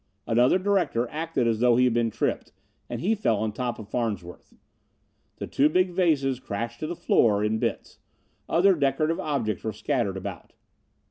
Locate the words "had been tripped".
1.83-2.51